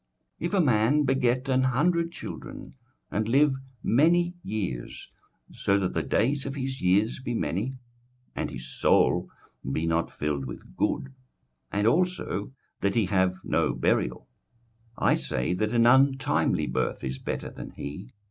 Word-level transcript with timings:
21:006:003 0.39 0.47
If 0.47 0.53
a 0.55 0.65
man 0.65 1.03
beget 1.03 1.47
an 1.47 1.61
hundred 1.61 2.11
children, 2.11 2.73
and 3.11 3.27
live 3.29 3.53
many 3.83 4.33
years, 4.41 5.11
so 5.51 5.77
that 5.77 5.93
the 5.93 6.01
days 6.01 6.47
of 6.47 6.55
his 6.55 6.81
years 6.81 7.19
be 7.19 7.35
many, 7.35 7.77
and 8.35 8.49
his 8.49 8.65
soul 8.67 9.29
be 9.71 9.85
not 9.85 10.09
filled 10.09 10.45
with 10.45 10.75
good, 10.75 11.13
and 11.71 11.85
also 11.85 12.51
that 12.79 12.95
he 12.95 13.05
have 13.05 13.35
no 13.43 13.75
burial; 13.75 14.27
I 14.97 15.13
say, 15.13 15.53
that 15.53 15.71
an 15.71 15.85
untimely 15.85 16.65
birth 16.65 17.03
is 17.03 17.19
better 17.19 17.51
than 17.51 17.69
he. 17.69 18.09